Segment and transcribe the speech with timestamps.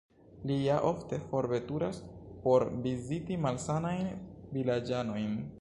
[0.51, 2.01] Li ja ofte forveturas
[2.47, 4.13] por viziti malsanajn
[4.59, 5.43] vilaĝanojn.